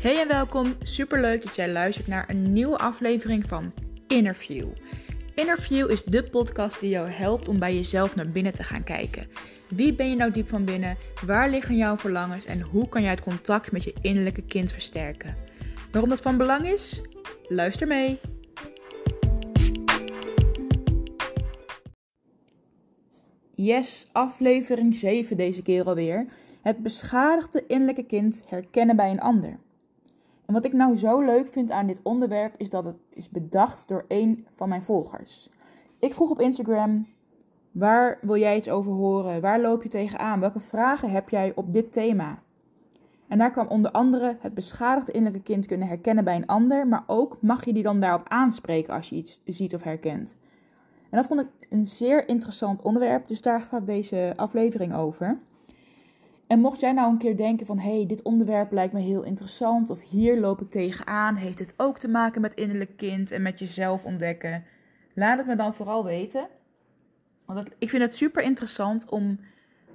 [0.00, 0.74] Hey en welkom.
[0.82, 3.72] Superleuk dat jij luistert naar een nieuwe aflevering van
[4.06, 4.68] Interview.
[5.34, 9.28] Interview is de podcast die jou helpt om bij jezelf naar binnen te gaan kijken.
[9.68, 10.96] Wie ben je nou diep van binnen?
[11.26, 15.36] Waar liggen jouw verlangens en hoe kan jij het contact met je innerlijke kind versterken?
[15.92, 17.00] Waarom dat van belang is?
[17.48, 18.20] Luister mee.
[23.54, 26.26] Yes, aflevering 7 deze keer alweer.
[26.62, 29.58] Het beschadigde innerlijke kind herkennen bij een ander.
[30.50, 33.88] En wat ik nou zo leuk vind aan dit onderwerp is dat het is bedacht
[33.88, 35.50] door een van mijn volgers.
[35.98, 37.06] Ik vroeg op Instagram:
[37.70, 39.40] waar wil jij iets over horen?
[39.40, 40.40] Waar loop je tegenaan?
[40.40, 42.42] Welke vragen heb jij op dit thema?
[43.28, 47.04] En daar kwam onder andere het beschadigde innerlijke kind kunnen herkennen bij een ander, maar
[47.06, 50.36] ook mag je die dan daarop aanspreken als je iets ziet of herkent.
[51.10, 55.40] En dat vond ik een zeer interessant onderwerp, dus daar gaat deze aflevering over.
[56.50, 59.22] En mocht jij nou een keer denken van, hé, hey, dit onderwerp lijkt me heel
[59.22, 63.42] interessant, of hier loop ik tegenaan, heeft het ook te maken met innerlijk kind en
[63.42, 64.64] met jezelf ontdekken,
[65.14, 66.48] laat het me dan vooral weten.
[67.44, 69.40] Want ik vind het super interessant om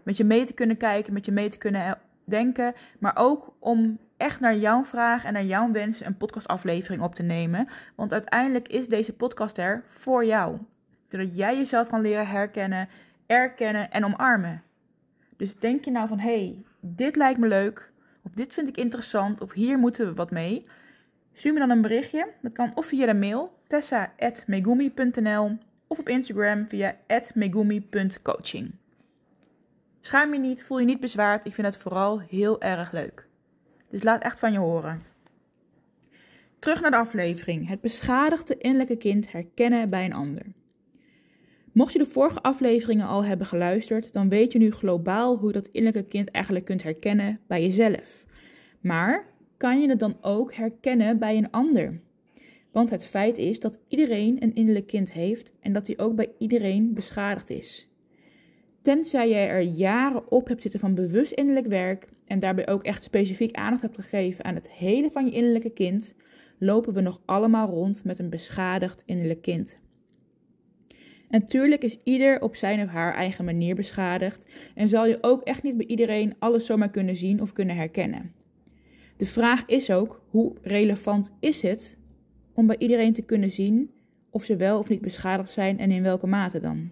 [0.04, 3.98] met je mee te kunnen kijken, met je mee te kunnen denken, maar ook om
[4.18, 7.68] echt naar jouw vraag en naar jouw wensen een podcastaflevering op te nemen.
[7.96, 10.58] Want uiteindelijk is deze podcast er voor jou.
[11.08, 12.90] Zodat jij jezelf kan leren herkennen,
[13.26, 14.64] erkennen en omarmen.
[15.38, 17.92] Dus denk je nou van, hey, dit lijkt me leuk,
[18.22, 20.66] of dit vind ik interessant, of hier moeten we wat mee.
[21.34, 22.28] Stuur me dan een berichtje.
[22.42, 26.96] Dat kan of via de mail, tessa.megumi.nl, of op Instagram via
[27.34, 28.72] megumi.coaching.
[30.02, 31.46] Schaam je niet, voel je niet bezwaard.
[31.46, 33.28] Ik vind het vooral heel erg leuk.
[33.90, 35.00] Dus laat echt van je horen.
[36.60, 37.68] Terug naar de aflevering.
[37.68, 40.46] Het beschadigde innerlijke kind herkennen bij een ander.
[41.76, 45.54] Mocht je de vorige afleveringen al hebben geluisterd, dan weet je nu globaal hoe je
[45.54, 48.26] dat innerlijke kind eigenlijk kunt herkennen bij jezelf.
[48.80, 52.00] Maar kan je het dan ook herkennen bij een ander?
[52.72, 56.32] Want het feit is dat iedereen een innerlijk kind heeft en dat hij ook bij
[56.38, 57.90] iedereen beschadigd is.
[58.82, 63.04] Tenzij jij er jaren op hebt zitten van bewust innerlijk werk en daarbij ook echt
[63.04, 66.16] specifiek aandacht hebt gegeven aan het hele van je innerlijke kind,
[66.58, 69.84] lopen we nog allemaal rond met een beschadigd innerlijk kind.
[71.30, 75.64] Natuurlijk is ieder op zijn of haar eigen manier beschadigd en zal je ook echt
[75.64, 78.34] niet bij iedereen alles zomaar kunnen zien of kunnen herkennen.
[79.18, 81.98] De vraag is ook: hoe relevant is het
[82.54, 83.92] om bij iedereen te kunnen zien
[84.30, 86.92] of ze wel of niet beschadigd zijn en in welke mate dan?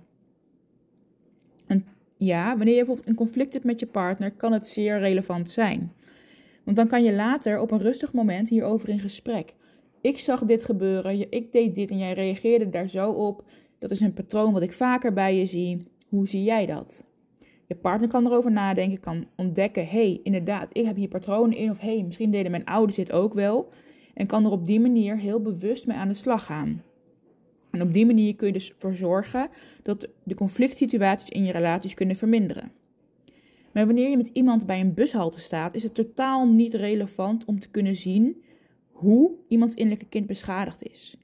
[1.67, 1.85] En
[2.17, 5.91] ja, wanneer je bijvoorbeeld een conflict hebt met je partner, kan het zeer relevant zijn.
[6.63, 9.53] Want dan kan je later op een rustig moment hierover in gesprek.
[10.01, 13.43] Ik zag dit gebeuren, ik deed dit en jij reageerde daar zo op.
[13.83, 15.83] Dat is een patroon wat ik vaker bij je zie.
[16.09, 17.03] Hoe zie jij dat?
[17.67, 21.69] Je partner kan erover nadenken, kan ontdekken: hey, inderdaad, ik heb hier patronen in.
[21.69, 23.69] Of hey, misschien deden mijn ouders dit ook wel.
[24.13, 26.81] En kan er op die manier heel bewust mee aan de slag gaan.
[27.71, 29.49] En op die manier kun je dus voor zorgen
[29.81, 32.71] dat de conflict situaties in je relaties kunnen verminderen.
[33.71, 37.59] Maar wanneer je met iemand bij een bushalte staat, is het totaal niet relevant om
[37.59, 38.43] te kunnen zien
[38.91, 41.17] hoe iemands innerlijke kind beschadigd is.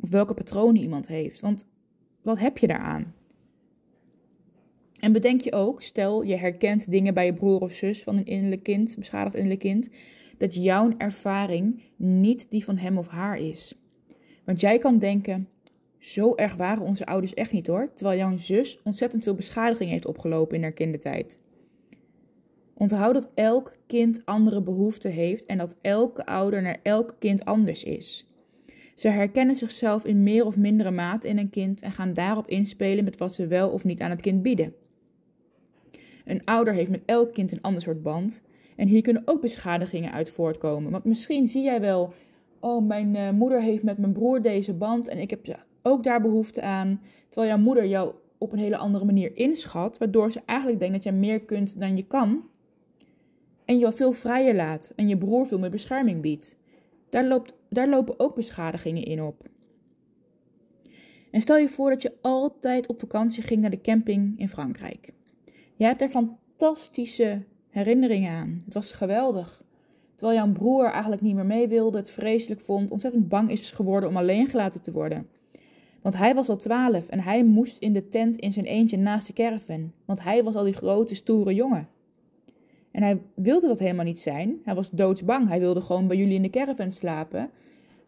[0.00, 1.40] Of welke patronen iemand heeft.
[1.40, 1.68] Want
[2.22, 3.14] wat heb je daaraan?
[5.00, 8.26] En bedenk je ook, stel je herkent dingen bij je broer of zus van een
[8.26, 9.90] innerlijk kind, beschadigd innerlijk kind,
[10.38, 13.74] dat jouw ervaring niet die van hem of haar is.
[14.44, 15.48] Want jij kan denken,
[15.98, 20.06] zo erg waren onze ouders echt niet hoor, terwijl jouw zus ontzettend veel beschadiging heeft
[20.06, 21.38] opgelopen in haar kindertijd.
[22.74, 27.84] Onthoud dat elk kind andere behoeften heeft en dat elke ouder naar elk kind anders
[27.84, 28.29] is.
[29.00, 33.04] Ze herkennen zichzelf in meer of mindere mate in een kind en gaan daarop inspelen
[33.04, 34.74] met wat ze wel of niet aan het kind bieden.
[36.24, 38.42] Een ouder heeft met elk kind een ander soort band
[38.76, 40.90] en hier kunnen ook beschadigingen uit voortkomen.
[40.90, 42.12] Want misschien zie jij wel,
[42.58, 46.20] oh mijn uh, moeder heeft met mijn broer deze band en ik heb ook daar
[46.20, 47.00] behoefte aan.
[47.28, 51.02] Terwijl jouw moeder jou op een hele andere manier inschat, waardoor ze eigenlijk denkt dat
[51.02, 52.44] jij meer kunt dan je kan.
[53.64, 56.58] En je veel vrijer laat en je broer veel meer bescherming biedt.
[57.10, 59.48] Daar, loopt, daar lopen ook beschadigingen in op.
[61.30, 65.12] En stel je voor dat je altijd op vakantie ging naar de camping in Frankrijk.
[65.76, 68.62] Je hebt er fantastische herinneringen aan.
[68.64, 69.62] Het was geweldig.
[70.14, 74.08] Terwijl jouw broer eigenlijk niet meer mee wilde, het vreselijk vond, ontzettend bang is geworden
[74.08, 75.28] om alleen gelaten te worden.
[76.02, 79.26] Want hij was al twaalf en hij moest in de tent in zijn eentje naast
[79.26, 79.92] de caravan.
[80.04, 81.88] Want hij was al die grote, stoere jongen.
[82.90, 84.58] En hij wilde dat helemaal niet zijn.
[84.64, 85.48] Hij was doodsbang.
[85.48, 87.50] Hij wilde gewoon bij jullie in de caravan slapen.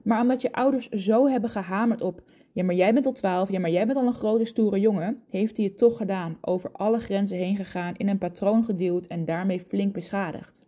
[0.03, 2.23] Maar omdat je ouders zo hebben gehamerd op...
[2.53, 3.51] Ja, maar jij bent al twaalf.
[3.51, 5.23] Ja, maar jij bent al een grote, stoere jongen.
[5.31, 6.39] Heeft hij het toch gedaan.
[6.41, 7.95] Over alle grenzen heen gegaan.
[7.97, 10.63] In een patroon geduwd en daarmee flink beschadigd.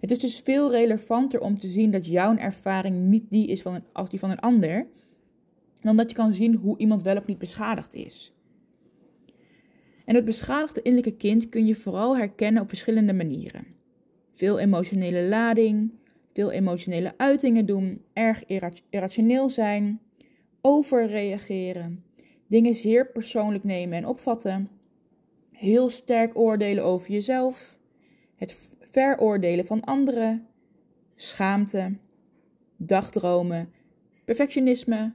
[0.00, 3.82] Het is dus veel relevanter om te zien dat jouw ervaring niet die is van
[3.92, 4.86] als die van een ander,
[5.82, 8.32] dan dat je kan zien hoe iemand wel of niet beschadigd is.
[10.10, 13.66] En het beschadigde innerlijke kind kun je vooral herkennen op verschillende manieren.
[14.30, 15.92] Veel emotionele lading,
[16.32, 18.44] veel emotionele uitingen doen, erg
[18.90, 20.00] irrationeel zijn,
[20.60, 22.04] overreageren,
[22.46, 24.68] dingen zeer persoonlijk nemen en opvatten,
[25.52, 27.78] heel sterk oordelen over jezelf,
[28.36, 30.46] het veroordelen van anderen,
[31.16, 31.96] schaamte,
[32.76, 33.72] dagdromen,
[34.24, 35.12] perfectionisme,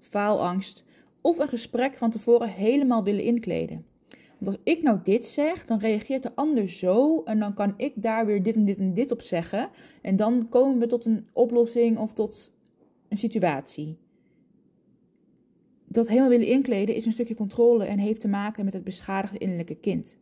[0.00, 0.84] faalangst
[1.20, 3.94] of een gesprek van tevoren helemaal willen inkleden.
[4.38, 7.92] Want als ik nou dit zeg, dan reageert de ander zo en dan kan ik
[7.94, 9.68] daar weer dit en dit en dit op zeggen.
[10.02, 12.52] En dan komen we tot een oplossing of tot
[13.08, 13.96] een situatie.
[15.88, 19.38] Dat helemaal willen inkleden is een stukje controle en heeft te maken met het beschadigde
[19.38, 20.16] innerlijke kind.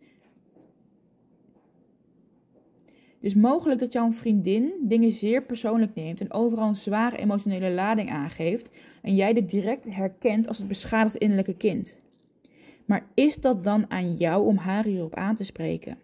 [3.20, 8.10] Dus mogelijk dat jouw vriendin dingen zeer persoonlijk neemt en overal een zware emotionele lading
[8.10, 8.70] aangeeft
[9.02, 11.96] en jij dit direct herkent als het beschadigd innerlijke kind.
[12.84, 15.98] Maar is dat dan aan jou om haar hierop aan te spreken?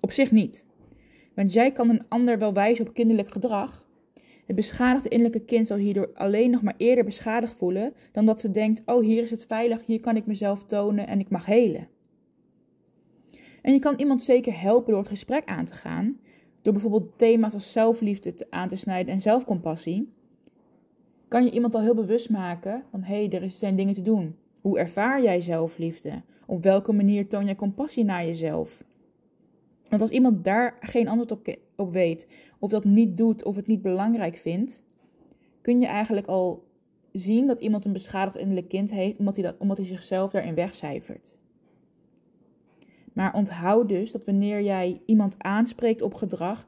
[0.00, 0.64] Op zich niet.
[1.34, 3.86] Want jij kan een ander wel wijzen op kinderlijk gedrag.
[4.46, 8.50] Het beschadigde innerlijke kind zal hierdoor alleen nog maar eerder beschadigd voelen dan dat ze
[8.50, 11.88] denkt: oh, hier is het veilig, hier kan ik mezelf tonen en ik mag helen.
[13.62, 16.18] En je kan iemand zeker helpen door het gesprek aan te gaan,
[16.62, 20.12] door bijvoorbeeld thema's als zelfliefde aan te snijden en zelfcompassie.
[21.28, 24.36] Kan je iemand al heel bewust maken van hé, hey, er zijn dingen te doen.
[24.64, 26.22] Hoe ervaar jij zelfliefde?
[26.46, 28.84] Op welke manier toon jij compassie naar jezelf?
[29.88, 32.28] Want als iemand daar geen antwoord op, op weet,
[32.58, 34.82] of dat niet doet, of het niet belangrijk vindt,
[35.60, 36.64] kun je eigenlijk al
[37.12, 40.54] zien dat iemand een beschadigd innerlijk kind heeft, omdat hij, dat, omdat hij zichzelf daarin
[40.54, 41.36] wegcijfert.
[43.12, 46.66] Maar onthoud dus dat wanneer jij iemand aanspreekt op gedrag,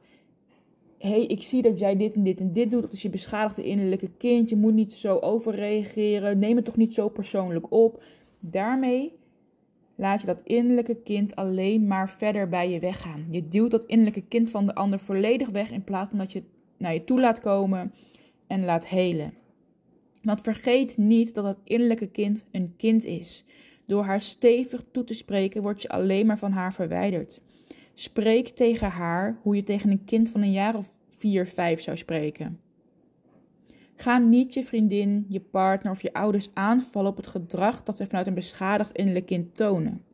[0.99, 2.83] hey, ik zie dat jij dit en dit en dit doet.
[2.83, 4.49] Dat is je beschadigde innerlijke kind.
[4.49, 6.39] Je moet niet zo overreageren.
[6.39, 8.03] Neem het toch niet zo persoonlijk op.
[8.41, 9.13] Daarmee
[9.95, 13.27] laat je dat innerlijke kind alleen maar verder bij je weggaan.
[13.31, 16.39] Je duwt dat innerlijke kind van de ander volledig weg in plaats van dat je
[16.39, 17.93] het naar je toe laat komen
[18.47, 19.35] en laat helen.
[20.23, 23.45] Want vergeet niet dat het innerlijke kind een kind is.
[23.87, 27.41] Door haar stevig toe te spreken word je alleen maar van haar verwijderd.
[27.99, 31.97] Spreek tegen haar hoe je tegen een kind van een jaar of vier, vijf zou
[31.97, 32.61] spreken.
[33.95, 38.07] Ga niet je vriendin, je partner of je ouders aanvallen op het gedrag dat ze
[38.07, 40.05] vanuit een beschadigd innerlijk kind tonen.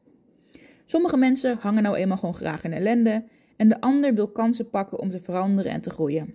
[0.85, 3.25] Sommige mensen hangen nou eenmaal gewoon graag in ellende
[3.57, 6.35] en de ander wil kansen pakken om te veranderen en te groeien.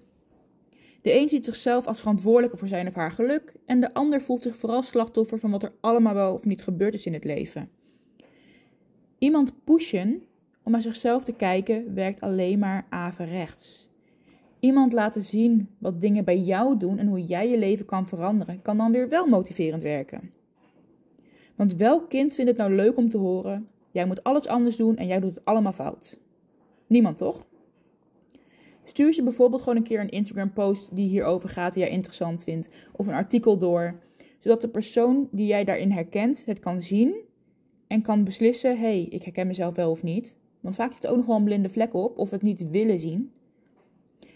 [1.01, 4.41] De een ziet zichzelf als verantwoordelijke voor zijn of haar geluk en de ander voelt
[4.41, 7.69] zich vooral slachtoffer van wat er allemaal wel of niet gebeurd is in het leven.
[9.17, 10.23] Iemand pushen
[10.67, 13.89] om naar zichzelf te kijken werkt alleen maar averechts.
[14.59, 18.61] Iemand laten zien wat dingen bij jou doen en hoe jij je leven kan veranderen,
[18.61, 20.31] kan dan weer wel motiverend werken.
[21.55, 24.95] Want welk kind vindt het nou leuk om te horen: jij moet alles anders doen
[24.97, 26.19] en jij doet het allemaal fout?
[26.87, 27.47] Niemand toch?
[28.83, 32.69] Stuur ze bijvoorbeeld gewoon een keer een Instagram-post die hierover gaat, die jij interessant vindt,
[32.91, 33.99] of een artikel door,
[34.37, 37.15] zodat de persoon die jij daarin herkent het kan zien
[37.87, 40.37] en kan beslissen: hé, hey, ik herken mezelf wel of niet.
[40.67, 42.99] Want vaak zit er ook nog wel een blinde vlek op of het niet willen
[42.99, 43.31] zien.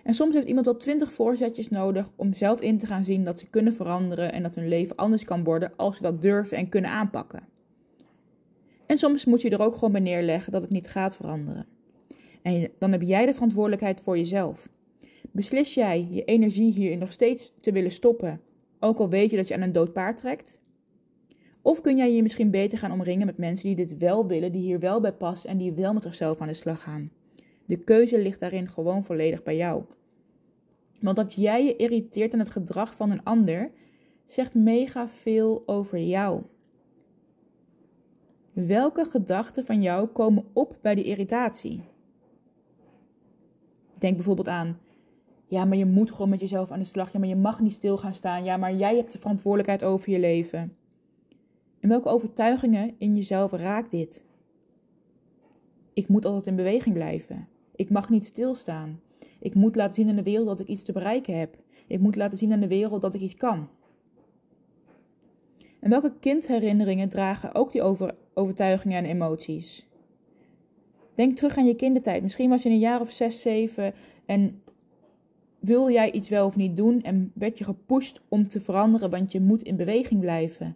[0.03, 3.39] En soms heeft iemand wel twintig voorzetjes nodig om zelf in te gaan zien dat
[3.39, 6.69] ze kunnen veranderen en dat hun leven anders kan worden als ze dat durven en
[6.69, 7.47] kunnen aanpakken.
[8.85, 11.65] En soms moet je er ook gewoon bij neerleggen dat het niet gaat veranderen.
[12.41, 14.69] En dan heb jij de verantwoordelijkheid voor jezelf.
[15.31, 18.41] Beslis jij je energie hierin nog steeds te willen stoppen,
[18.79, 20.59] ook al weet je dat je aan een dood paard trekt?
[21.61, 24.61] Of kun jij je misschien beter gaan omringen met mensen die dit wel willen, die
[24.61, 27.11] hier wel bij passen en die wel met zichzelf aan de slag gaan?
[27.65, 29.83] De keuze ligt daarin gewoon volledig bij jou.
[30.99, 33.71] Want dat jij je irriteert aan het gedrag van een ander,
[34.27, 36.41] zegt mega veel over jou.
[38.53, 41.83] Welke gedachten van jou komen op bij die irritatie?
[43.97, 44.79] Denk bijvoorbeeld aan,
[45.51, 47.11] ja, maar je moet gewoon met jezelf aan de slag.
[47.11, 48.43] Ja, maar je mag niet stil gaan staan.
[48.43, 50.75] Ja, maar jij hebt de verantwoordelijkheid over je leven.
[51.81, 54.23] En welke overtuigingen in jezelf raakt dit?
[55.93, 57.47] Ik moet altijd in beweging blijven.
[57.75, 58.99] Ik mag niet stilstaan.
[59.39, 61.57] Ik moet laten zien aan de wereld dat ik iets te bereiken heb.
[61.87, 63.67] Ik moet laten zien aan de wereld dat ik iets kan.
[65.79, 69.87] En welke kindherinneringen dragen ook die over, overtuigingen en emoties?
[71.13, 72.21] Denk terug aan je kindertijd.
[72.21, 73.93] Misschien was je een jaar of zes, zeven
[74.25, 74.61] en
[75.59, 79.31] wil jij iets wel of niet doen en werd je gepusht om te veranderen, want
[79.31, 80.75] je moet in beweging blijven.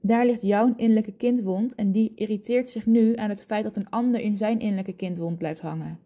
[0.00, 3.90] Daar ligt jouw innerlijke kindwond en die irriteert zich nu aan het feit dat een
[3.90, 5.98] ander in zijn innerlijke kindwond blijft hangen.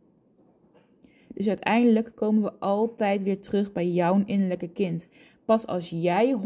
[1.35, 5.09] Dus uiteindelijk komen we altijd weer terug bij jouw innerlijke kind.
[5.45, 6.37] Pas als jij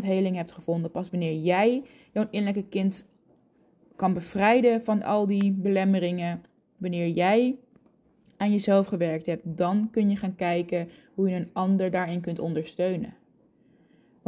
[0.00, 3.06] 100% heling hebt gevonden, pas wanneer jij jouw innerlijke kind
[3.96, 6.42] kan bevrijden van al die belemmeringen,
[6.76, 7.56] wanneer jij
[8.36, 12.38] aan jezelf gewerkt hebt, dan kun je gaan kijken hoe je een ander daarin kunt
[12.38, 13.17] ondersteunen.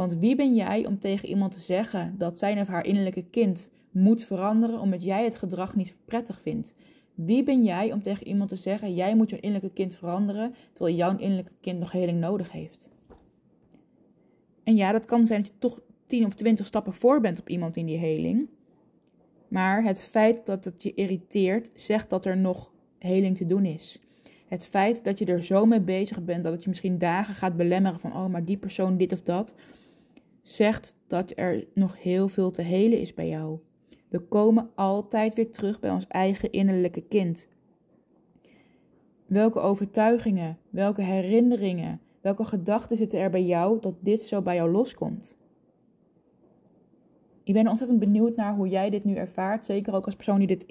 [0.01, 3.69] Want wie ben jij om tegen iemand te zeggen dat zijn of haar innerlijke kind
[3.91, 6.73] moet veranderen omdat jij het gedrag niet prettig vindt?
[7.13, 10.95] Wie ben jij om tegen iemand te zeggen: jij moet je innerlijke kind veranderen, terwijl
[10.95, 12.89] jouw innerlijke kind nog heling nodig heeft?
[14.63, 17.49] En ja, dat kan zijn dat je toch 10 of 20 stappen voor bent op
[17.49, 18.49] iemand in die heling.
[19.47, 23.99] Maar het feit dat het je irriteert, zegt dat er nog heling te doen is.
[24.47, 27.57] Het feit dat je er zo mee bezig bent dat het je misschien dagen gaat
[27.57, 29.53] belemmeren van, oh, maar die persoon dit of dat,
[30.41, 33.59] zegt dat er nog heel veel te helen is bij jou.
[34.07, 37.47] We komen altijd weer terug bij ons eigen innerlijke kind.
[39.25, 44.71] Welke overtuigingen, welke herinneringen, welke gedachten zitten er bij jou dat dit zo bij jou
[44.71, 45.37] loskomt?
[47.43, 49.65] Ik ben ontzettend benieuwd naar hoe jij dit nu ervaart.
[49.65, 50.63] Zeker ook als persoon die dit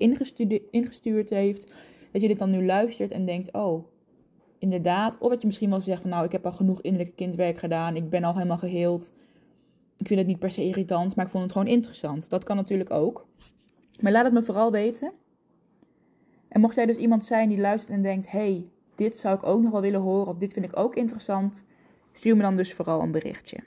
[0.70, 1.74] ingestuurd heeft.
[2.12, 3.84] Dat je dit dan nu luistert en denkt: oh,
[4.58, 5.18] inderdaad.
[5.18, 7.96] Of dat je misschien wel zegt: van nou, ik heb al genoeg innerlijke kindwerk gedaan.
[7.96, 9.12] Ik ben al helemaal geheeld.
[10.00, 12.30] Ik vind het niet per se irritant, maar ik vond het gewoon interessant.
[12.30, 13.26] Dat kan natuurlijk ook.
[14.00, 15.12] Maar laat het me vooral weten.
[16.48, 19.62] En mocht jij dus iemand zijn die luistert en denkt: hey, dit zou ik ook
[19.62, 20.32] nog wel willen horen.
[20.32, 21.64] Of dit vind ik ook interessant.
[22.12, 23.58] Stuur me dan dus vooral een berichtje.